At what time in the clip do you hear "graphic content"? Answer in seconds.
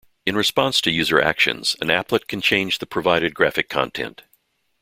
3.35-4.23